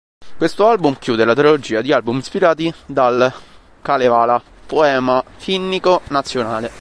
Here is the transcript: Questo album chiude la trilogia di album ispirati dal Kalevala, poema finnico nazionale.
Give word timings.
Questo 0.37 0.65
album 0.65 0.97
chiude 0.97 1.25
la 1.25 1.35
trilogia 1.35 1.81
di 1.83 1.93
album 1.93 2.17
ispirati 2.17 2.73
dal 2.87 3.31
Kalevala, 3.83 4.41
poema 4.65 5.23
finnico 5.37 6.01
nazionale. 6.07 6.69